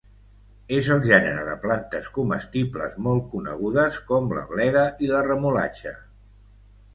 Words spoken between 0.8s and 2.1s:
el gènere de plantes